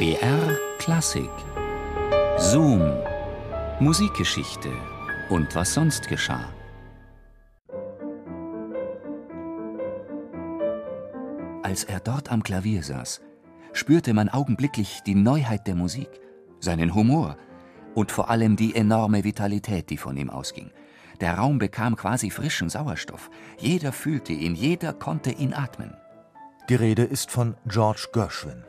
BR 0.00 0.56
Klassik 0.78 1.28
Zoom 2.38 2.80
Musikgeschichte 3.80 4.70
und 5.28 5.54
was 5.54 5.74
sonst 5.74 6.08
geschah. 6.08 6.48
Als 11.62 11.84
er 11.84 12.00
dort 12.00 12.32
am 12.32 12.42
Klavier 12.42 12.82
saß, 12.82 13.20
spürte 13.74 14.14
man 14.14 14.30
augenblicklich 14.30 15.00
die 15.04 15.14
Neuheit 15.14 15.66
der 15.66 15.74
Musik, 15.74 16.08
seinen 16.60 16.94
Humor 16.94 17.36
und 17.94 18.10
vor 18.10 18.30
allem 18.30 18.56
die 18.56 18.74
enorme 18.74 19.22
Vitalität, 19.22 19.90
die 19.90 19.98
von 19.98 20.16
ihm 20.16 20.30
ausging. 20.30 20.70
Der 21.20 21.34
Raum 21.34 21.58
bekam 21.58 21.94
quasi 21.94 22.30
frischen 22.30 22.70
Sauerstoff. 22.70 23.28
Jeder 23.58 23.92
fühlte 23.92 24.32
ihn, 24.32 24.54
jeder 24.54 24.94
konnte 24.94 25.30
ihn 25.30 25.52
atmen. 25.52 25.94
Die 26.70 26.76
Rede 26.76 27.02
ist 27.02 27.30
von 27.30 27.54
George 27.66 28.08
Gershwin. 28.14 28.64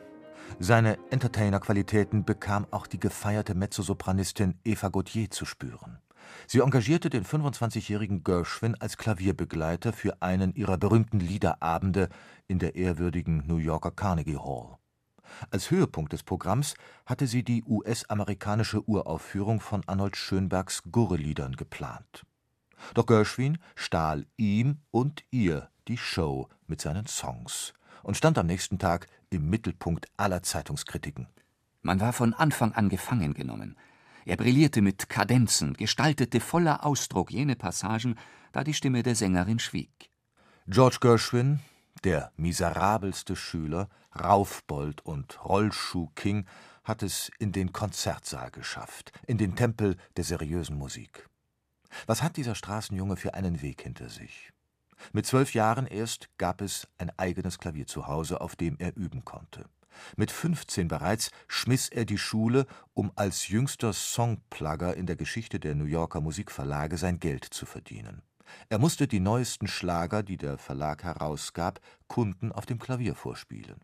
Seine 0.58 0.98
Entertainer-Qualitäten 1.10 2.24
bekam 2.24 2.66
auch 2.70 2.86
die 2.86 3.00
gefeierte 3.00 3.54
Mezzosopranistin 3.54 4.58
Eva 4.64 4.88
Gautier 4.88 5.30
zu 5.30 5.44
spüren. 5.44 5.98
Sie 6.46 6.60
engagierte 6.60 7.10
den 7.10 7.24
25-jährigen 7.24 8.22
Gershwin 8.22 8.76
als 8.80 8.96
Klavierbegleiter 8.96 9.92
für 9.92 10.22
einen 10.22 10.54
ihrer 10.54 10.78
berühmten 10.78 11.20
Liederabende 11.20 12.08
in 12.46 12.58
der 12.58 12.76
ehrwürdigen 12.76 13.44
New 13.46 13.56
Yorker 13.56 13.90
Carnegie 13.90 14.38
Hall. 14.38 14.78
Als 15.50 15.70
Höhepunkt 15.70 16.12
des 16.12 16.22
Programms 16.22 16.74
hatte 17.06 17.26
sie 17.26 17.42
die 17.42 17.64
US-amerikanische 17.64 18.86
Uraufführung 18.88 19.60
von 19.60 19.82
Arnold 19.86 20.16
Schönbergs 20.16 20.82
Gurreliedern 20.90 21.56
geplant. 21.56 22.24
Doch 22.94 23.06
Gershwin 23.06 23.58
stahl 23.74 24.26
ihm 24.36 24.78
und 24.90 25.24
ihr 25.30 25.68
die 25.88 25.98
Show 25.98 26.48
mit 26.66 26.80
seinen 26.80 27.06
Songs 27.06 27.72
und 28.02 28.16
stand 28.16 28.38
am 28.38 28.46
nächsten 28.46 28.78
Tag 28.78 29.08
im 29.32 29.48
Mittelpunkt 29.48 30.06
aller 30.16 30.42
Zeitungskritiken. 30.42 31.28
Man 31.82 32.00
war 32.00 32.12
von 32.12 32.34
Anfang 32.34 32.72
an 32.72 32.88
gefangen 32.88 33.34
genommen. 33.34 33.76
Er 34.24 34.36
brillierte 34.36 34.82
mit 34.82 35.08
Kadenzen, 35.08 35.74
gestaltete 35.74 36.40
voller 36.40 36.86
Ausdruck 36.86 37.32
jene 37.32 37.56
Passagen, 37.56 38.16
da 38.52 38.62
die 38.62 38.74
Stimme 38.74 39.02
der 39.02 39.16
Sängerin 39.16 39.58
schwieg. 39.58 40.10
George 40.68 40.98
Gershwin, 41.00 41.58
der 42.04 42.30
miserabelste 42.36 43.34
Schüler, 43.34 43.88
Raufbold 44.14 45.04
und 45.04 45.44
Rollschuhking, 45.44 46.46
hat 46.84 47.02
es 47.02 47.30
in 47.38 47.52
den 47.52 47.72
Konzertsaal 47.72 48.50
geschafft, 48.50 49.12
in 49.26 49.38
den 49.38 49.56
Tempel 49.56 49.96
der 50.16 50.24
seriösen 50.24 50.76
Musik. 50.76 51.28
Was 52.06 52.22
hat 52.22 52.36
dieser 52.36 52.54
Straßenjunge 52.54 53.16
für 53.16 53.34
einen 53.34 53.60
Weg 53.62 53.82
hinter 53.82 54.08
sich? 54.08 54.52
Mit 55.12 55.26
zwölf 55.26 55.54
Jahren 55.54 55.86
erst 55.86 56.28
gab 56.38 56.60
es 56.60 56.88
ein 56.98 57.10
eigenes 57.18 57.58
Klavier 57.58 57.86
zu 57.86 58.06
Hause, 58.06 58.40
auf 58.40 58.56
dem 58.56 58.76
er 58.78 58.96
üben 58.96 59.24
konnte. 59.24 59.66
Mit 60.16 60.30
15 60.30 60.88
bereits 60.88 61.30
schmiss 61.48 61.88
er 61.88 62.04
die 62.04 62.18
Schule, 62.18 62.66
um 62.94 63.12
als 63.14 63.48
jüngster 63.48 63.92
Songplugger 63.92 64.96
in 64.96 65.06
der 65.06 65.16
Geschichte 65.16 65.60
der 65.60 65.74
New 65.74 65.84
Yorker 65.84 66.20
Musikverlage 66.20 66.96
sein 66.96 67.20
Geld 67.20 67.44
zu 67.44 67.66
verdienen. 67.66 68.22
Er 68.68 68.78
musste 68.78 69.08
die 69.08 69.20
neuesten 69.20 69.66
Schlager, 69.66 70.22
die 70.22 70.36
der 70.36 70.58
Verlag 70.58 71.04
herausgab, 71.04 71.80
Kunden 72.08 72.52
auf 72.52 72.66
dem 72.66 72.78
Klavier 72.78 73.14
vorspielen. 73.14 73.80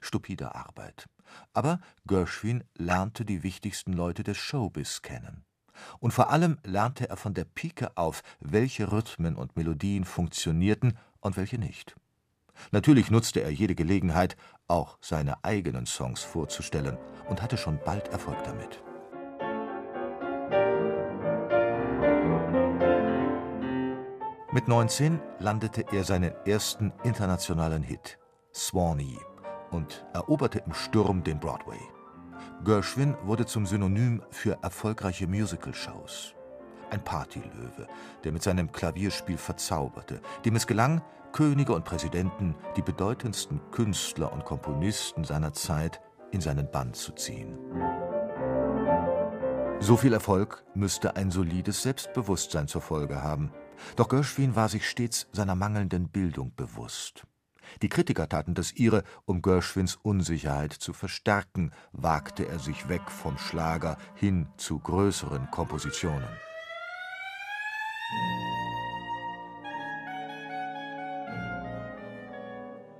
Stupide 0.00 0.54
Arbeit. 0.54 1.06
Aber 1.52 1.80
Gershwin 2.06 2.64
lernte 2.76 3.24
die 3.24 3.42
wichtigsten 3.42 3.92
Leute 3.92 4.22
des 4.22 4.36
Showbiz 4.36 5.02
kennen. 5.02 5.44
Und 5.98 6.12
vor 6.12 6.30
allem 6.30 6.58
lernte 6.64 7.08
er 7.08 7.16
von 7.16 7.34
der 7.34 7.44
Pike 7.44 7.96
auf, 7.96 8.22
welche 8.40 8.92
Rhythmen 8.92 9.36
und 9.36 9.56
Melodien 9.56 10.04
funktionierten 10.04 10.98
und 11.20 11.36
welche 11.36 11.58
nicht. 11.58 11.96
Natürlich 12.70 13.10
nutzte 13.10 13.40
er 13.40 13.50
jede 13.50 13.74
Gelegenheit, 13.74 14.36
auch 14.68 14.98
seine 15.00 15.44
eigenen 15.44 15.86
Songs 15.86 16.22
vorzustellen 16.22 16.96
und 17.28 17.42
hatte 17.42 17.56
schon 17.56 17.78
bald 17.84 18.08
Erfolg 18.08 18.42
damit. 18.44 18.82
Mit 24.52 24.68
19 24.68 25.20
landete 25.38 25.84
er 25.92 26.04
seinen 26.04 26.32
ersten 26.46 26.92
internationalen 27.04 27.82
Hit, 27.82 28.18
Swanee, 28.54 29.18
und 29.70 30.06
eroberte 30.14 30.60
im 30.60 30.72
Sturm 30.72 31.22
den 31.22 31.38
Broadway. 31.38 31.95
Gershwin 32.64 33.14
wurde 33.22 33.46
zum 33.46 33.66
Synonym 33.66 34.22
für 34.30 34.58
erfolgreiche 34.62 35.26
Musicalshows. 35.26 36.34
Ein 36.90 37.04
Partylöwe, 37.04 37.86
der 38.24 38.32
mit 38.32 38.42
seinem 38.42 38.72
Klavierspiel 38.72 39.36
verzauberte, 39.36 40.20
dem 40.44 40.56
es 40.56 40.66
gelang, 40.66 41.02
Könige 41.32 41.74
und 41.74 41.84
Präsidenten, 41.84 42.54
die 42.76 42.82
bedeutendsten 42.82 43.60
Künstler 43.70 44.32
und 44.32 44.44
Komponisten 44.44 45.24
seiner 45.24 45.52
Zeit, 45.52 46.00
in 46.32 46.40
seinen 46.40 46.70
Bann 46.70 46.94
zu 46.94 47.12
ziehen. 47.12 47.58
So 49.78 49.96
viel 49.96 50.14
Erfolg 50.14 50.64
müsste 50.74 51.16
ein 51.16 51.30
solides 51.30 51.82
Selbstbewusstsein 51.82 52.66
zur 52.66 52.80
Folge 52.80 53.22
haben. 53.22 53.52
Doch 53.96 54.08
Gershwin 54.08 54.56
war 54.56 54.68
sich 54.68 54.88
stets 54.88 55.28
seiner 55.32 55.54
mangelnden 55.54 56.08
Bildung 56.08 56.54
bewusst. 56.56 57.26
Die 57.82 57.88
Kritiker 57.88 58.28
taten 58.28 58.54
das 58.54 58.72
ihre, 58.72 59.02
um 59.24 59.42
Gershwins 59.42 59.98
Unsicherheit 60.02 60.72
zu 60.72 60.92
verstärken, 60.92 61.72
wagte 61.92 62.48
er 62.48 62.58
sich 62.58 62.88
weg 62.88 63.10
vom 63.10 63.38
Schlager 63.38 63.96
hin 64.14 64.48
zu 64.56 64.78
größeren 64.78 65.50
Kompositionen. 65.50 66.28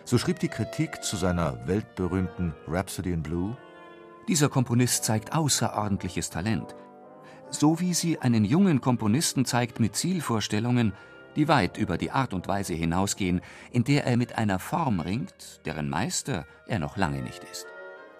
So 0.04 0.19
schrieb 0.19 0.38
die 0.38 0.49
Kritik 0.49 1.03
zu 1.03 1.16
seiner 1.16 1.66
weltberühmten 1.66 2.54
Rhapsody 2.69 3.10
in 3.10 3.25
Blue 3.25 3.56
Dieser 4.28 4.48
Komponist 4.48 5.04
zeigt 5.04 5.33
außerordentliches 5.33 6.31
Talent. 6.31 6.77
So 7.50 7.81
wie 7.81 7.93
sie 7.93 8.21
einen 8.21 8.44
jungen 8.44 8.81
Komponisten 8.81 9.44
zeigt 9.44 9.81
mit 9.81 9.97
Zielvorstellungen, 9.97 10.93
die 11.36 11.48
weit 11.48 11.76
über 11.76 11.98
die 11.98 12.10
Art 12.10 12.34
und 12.34 12.48
Weise 12.48 12.74
hinausgehen, 12.74 13.41
in 13.70 13.84
der 13.84 14.04
er 14.04 14.16
mit 14.16 14.36
einer 14.36 14.58
Form 14.58 15.00
ringt, 15.00 15.60
deren 15.64 15.88
Meister 15.88 16.47
er 16.66 16.78
noch 16.78 16.97
lange 16.97 17.22
nicht 17.22 17.44
ist. 17.44 17.66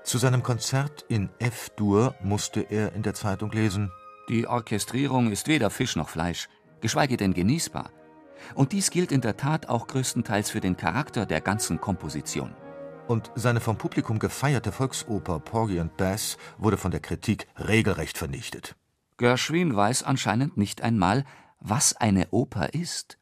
Zu 0.05 0.19
seinem 0.19 0.43
Konzert 0.43 1.05
in 1.09 1.31
F-Dur 1.41 2.15
musste 2.23 2.61
er 2.61 2.93
in 2.93 3.03
der 3.03 3.15
Zeitung 3.15 3.51
lesen: 3.51 3.91
Die 4.29 4.47
Orchestrierung 4.47 5.33
ist 5.33 5.49
weder 5.49 5.71
Fisch 5.71 5.97
noch 5.97 6.09
Fleisch, 6.09 6.49
geschweige 6.81 7.17
denn 7.17 7.35
genießbar. 7.35 7.91
Und 8.55 8.73
dies 8.73 8.91
gilt 8.91 9.11
in 9.11 9.23
der 9.23 9.37
Tat 9.37 9.69
auch 9.69 9.89
größtenteils 9.89 10.51
für 10.51 10.61
den 10.61 10.77
Charakter 10.77 11.27
der 11.27 11.41
ganzen 11.41 11.81
Komposition. 11.81 12.55
Und 13.09 13.31
seine 13.35 13.61
vom 13.61 13.79
Publikum 13.79 14.19
gefeierte 14.19 14.73
Volksoper 14.73 15.41
Porgy 15.41 15.81
and 15.81 15.97
Bess 15.97 16.37
wurde 16.59 16.77
von 16.77 16.91
der 16.91 17.01
Kritik 17.01 17.47
regelrecht 17.57 18.19
vernichtet. 18.19 18.77
Gershwin 19.17 19.75
weiß 19.75 20.03
anscheinend 20.03 20.57
nicht 20.57 20.83
einmal, 20.83 21.25
was 21.61 21.95
eine 21.97 22.29
Oper 22.31 22.75
ist. 22.75 23.19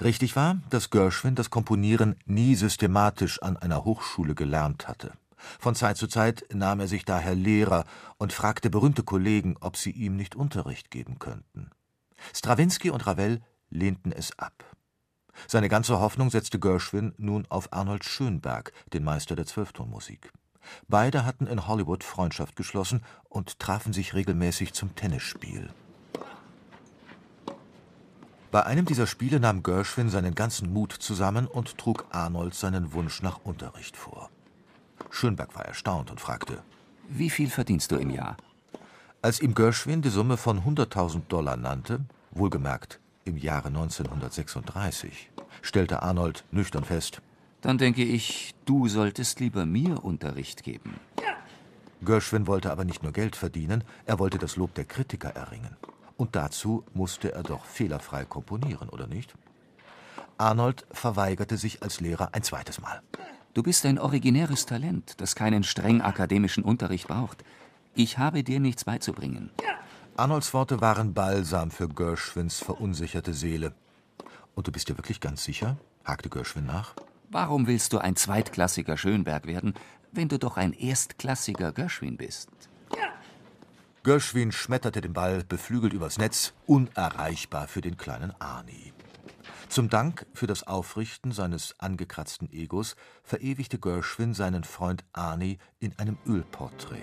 Richtig 0.00 0.36
war, 0.36 0.58
dass 0.70 0.90
Gershwin 0.90 1.34
das 1.34 1.50
Komponieren 1.50 2.16
nie 2.26 2.54
systematisch 2.54 3.42
an 3.42 3.56
einer 3.56 3.84
Hochschule 3.84 4.34
gelernt 4.34 4.88
hatte. 4.88 5.12
Von 5.58 5.74
Zeit 5.74 5.96
zu 5.96 6.06
Zeit 6.06 6.44
nahm 6.52 6.80
er 6.80 6.88
sich 6.88 7.04
daher 7.04 7.34
Lehrer 7.34 7.84
und 8.18 8.32
fragte 8.32 8.70
berühmte 8.70 9.02
Kollegen, 9.02 9.56
ob 9.60 9.76
sie 9.76 9.90
ihm 9.90 10.16
nicht 10.16 10.34
Unterricht 10.34 10.90
geben 10.90 11.18
könnten. 11.18 11.70
Strawinski 12.34 12.90
und 12.90 13.06
Ravel 13.06 13.42
lehnten 13.68 14.12
es 14.12 14.38
ab. 14.38 14.64
Seine 15.48 15.68
ganze 15.68 15.98
Hoffnung 15.98 16.30
setzte 16.30 16.58
Gershwin 16.58 17.12
nun 17.18 17.46
auf 17.48 17.72
Arnold 17.72 18.04
Schönberg, 18.04 18.72
den 18.92 19.04
Meister 19.04 19.36
der 19.36 19.46
Zwölftonmusik. 19.46 20.32
Beide 20.88 21.24
hatten 21.26 21.46
in 21.46 21.66
Hollywood 21.66 22.04
Freundschaft 22.04 22.56
geschlossen 22.56 23.04
und 23.28 23.58
trafen 23.58 23.92
sich 23.92 24.14
regelmäßig 24.14 24.72
zum 24.72 24.94
Tennisspiel. 24.94 25.70
Bei 28.54 28.66
einem 28.66 28.84
dieser 28.84 29.08
Spiele 29.08 29.40
nahm 29.40 29.64
Gershwin 29.64 30.10
seinen 30.10 30.36
ganzen 30.36 30.72
Mut 30.72 30.92
zusammen 30.92 31.48
und 31.48 31.76
trug 31.76 32.04
Arnold 32.10 32.54
seinen 32.54 32.92
Wunsch 32.92 33.20
nach 33.20 33.40
Unterricht 33.42 33.96
vor. 33.96 34.30
Schönberg 35.10 35.56
war 35.56 35.64
erstaunt 35.64 36.08
und 36.12 36.20
fragte: 36.20 36.62
Wie 37.08 37.30
viel 37.30 37.50
verdienst 37.50 37.90
du 37.90 37.96
im 37.96 38.10
Jahr? 38.10 38.36
Als 39.22 39.40
ihm 39.40 39.56
Gershwin 39.56 40.02
die 40.02 40.08
Summe 40.08 40.36
von 40.36 40.60
100.000 40.60 41.22
Dollar 41.28 41.56
nannte, 41.56 42.04
wohlgemerkt 42.30 43.00
im 43.24 43.38
Jahre 43.38 43.70
1936, 43.70 45.32
stellte 45.60 46.02
Arnold 46.02 46.44
nüchtern 46.52 46.84
fest: 46.84 47.22
Dann 47.60 47.76
denke 47.76 48.04
ich, 48.04 48.54
du 48.66 48.86
solltest 48.86 49.40
lieber 49.40 49.66
mir 49.66 50.04
Unterricht 50.04 50.62
geben. 50.62 50.94
Gershwin 52.02 52.46
wollte 52.46 52.70
aber 52.70 52.84
nicht 52.84 53.02
nur 53.02 53.10
Geld 53.10 53.34
verdienen, 53.34 53.82
er 54.06 54.20
wollte 54.20 54.38
das 54.38 54.54
Lob 54.54 54.74
der 54.74 54.84
Kritiker 54.84 55.30
erringen. 55.30 55.76
Und 56.16 56.36
dazu 56.36 56.84
musste 56.94 57.32
er 57.32 57.42
doch 57.42 57.64
fehlerfrei 57.64 58.24
komponieren, 58.24 58.88
oder 58.88 59.06
nicht? 59.06 59.34
Arnold 60.38 60.86
verweigerte 60.90 61.56
sich 61.56 61.82
als 61.82 62.00
Lehrer 62.00 62.30
ein 62.32 62.42
zweites 62.42 62.80
Mal. 62.80 63.02
Du 63.52 63.62
bist 63.62 63.86
ein 63.86 63.98
originäres 63.98 64.66
Talent, 64.66 65.20
das 65.20 65.36
keinen 65.36 65.62
streng 65.62 66.00
akademischen 66.00 66.64
Unterricht 66.64 67.08
braucht. 67.08 67.44
Ich 67.94 68.18
habe 68.18 68.42
dir 68.42 68.58
nichts 68.58 68.84
beizubringen. 68.84 69.50
Arnolds 70.16 70.52
Worte 70.54 70.80
waren 70.80 71.14
Balsam 71.14 71.70
für 71.70 71.88
Gershwins 71.88 72.58
verunsicherte 72.58 73.34
Seele. 73.34 73.72
Und 74.54 74.66
du 74.66 74.72
bist 74.72 74.88
dir 74.88 74.96
wirklich 74.96 75.20
ganz 75.20 75.44
sicher? 75.44 75.76
hakte 76.04 76.28
Gershwin 76.28 76.66
nach. 76.66 76.94
Warum 77.30 77.66
willst 77.66 77.92
du 77.92 77.98
ein 77.98 78.14
zweitklassiger 78.14 78.96
Schönberg 78.96 79.46
werden, 79.46 79.74
wenn 80.16 80.28
du 80.28 80.38
doch 80.38 80.56
ein 80.56 80.72
erstklassiger 80.72 81.72
Gershwin 81.72 82.16
bist. 82.16 82.48
Gershwin 84.04 84.52
schmetterte 84.52 85.00
den 85.00 85.14
Ball 85.14 85.44
beflügelt 85.44 85.94
übers 85.94 86.18
Netz, 86.18 86.52
unerreichbar 86.66 87.66
für 87.66 87.80
den 87.80 87.96
kleinen 87.96 88.34
Arnie. 88.38 88.92
Zum 89.70 89.88
Dank 89.88 90.26
für 90.34 90.46
das 90.46 90.66
Aufrichten 90.66 91.32
seines 91.32 91.74
angekratzten 91.80 92.52
Egos 92.52 92.96
verewigte 93.22 93.78
Gershwin 93.78 94.34
seinen 94.34 94.62
Freund 94.62 95.04
Arnie 95.14 95.56
in 95.80 95.98
einem 95.98 96.18
Ölporträt. 96.26 97.00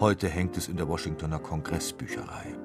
Heute 0.00 0.28
hängt 0.28 0.56
es 0.56 0.66
in 0.66 0.76
der 0.76 0.88
Washingtoner 0.88 1.38
Kongressbücherei. 1.38 2.56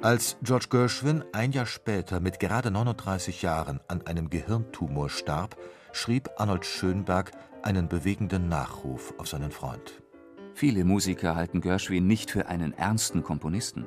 Als 0.00 0.38
George 0.40 0.68
Gershwin 0.70 1.24
ein 1.32 1.52
Jahr 1.52 1.66
später 1.66 2.20
mit 2.20 2.40
gerade 2.40 2.70
39 2.70 3.42
Jahren 3.42 3.80
an 3.86 4.06
einem 4.06 4.30
Gehirntumor 4.30 5.10
starb, 5.10 5.58
schrieb 5.92 6.30
Arnold 6.36 6.64
Schönberg 6.64 7.32
einen 7.62 7.88
bewegenden 7.88 8.48
Nachruf 8.48 9.14
auf 9.18 9.28
seinen 9.28 9.50
Freund. 9.50 10.02
Viele 10.54 10.84
Musiker 10.84 11.36
halten 11.36 11.60
Gershwin 11.60 12.06
nicht 12.06 12.30
für 12.30 12.48
einen 12.48 12.72
ernsten 12.72 13.22
Komponisten. 13.22 13.86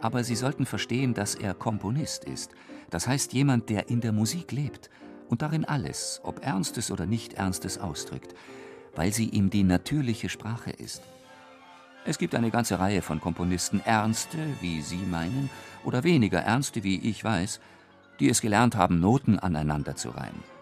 Aber 0.00 0.24
sie 0.24 0.36
sollten 0.36 0.66
verstehen, 0.66 1.14
dass 1.14 1.34
er 1.34 1.54
Komponist 1.54 2.24
ist. 2.24 2.50
Das 2.90 3.06
heißt 3.06 3.32
jemand, 3.32 3.70
der 3.70 3.88
in 3.88 4.00
der 4.00 4.12
Musik 4.12 4.52
lebt 4.52 4.90
und 5.28 5.42
darin 5.42 5.64
alles, 5.64 6.20
ob 6.24 6.44
Ernstes 6.44 6.90
oder 6.90 7.06
nicht 7.06 7.34
Ernstes, 7.34 7.78
ausdrückt, 7.78 8.34
weil 8.94 9.12
sie 9.12 9.28
ihm 9.28 9.50
die 9.50 9.64
natürliche 9.64 10.28
Sprache 10.28 10.70
ist. 10.70 11.02
Es 12.04 12.18
gibt 12.18 12.34
eine 12.34 12.50
ganze 12.50 12.78
Reihe 12.78 13.00
von 13.00 13.20
Komponisten, 13.20 13.80
ernste, 13.84 14.38
wie 14.60 14.82
Sie 14.82 14.98
meinen, 14.98 15.48
oder 15.84 16.04
weniger 16.04 16.40
ernste, 16.40 16.82
wie 16.82 16.98
ich 16.98 17.24
weiß, 17.24 17.60
die 18.20 18.28
es 18.28 18.42
gelernt 18.42 18.76
haben, 18.76 19.00
Noten 19.00 19.38
aneinander 19.38 19.96
zu 19.96 20.10
reihen. 20.10 20.53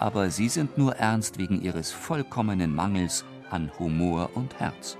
Aber 0.00 0.30
sie 0.30 0.48
sind 0.48 0.78
nur 0.78 0.96
ernst 0.96 1.38
wegen 1.38 1.60
ihres 1.60 1.92
vollkommenen 1.92 2.74
Mangels 2.74 3.24
an 3.50 3.70
Humor 3.78 4.30
und 4.34 4.58
Herz. 4.58 4.96